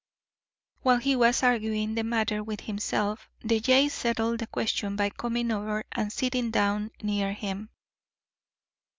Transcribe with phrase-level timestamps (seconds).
[0.81, 5.51] While he was arguing the matter with himself, the jay settled the question by coming
[5.51, 7.69] over and sitting down near him.